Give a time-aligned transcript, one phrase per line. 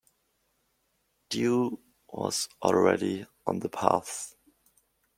[1.29, 1.77] Dew
[2.09, 4.35] was already on the paths.